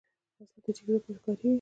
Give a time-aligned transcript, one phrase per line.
[0.39, 1.49] وسله د جګړې لپاره کارېږي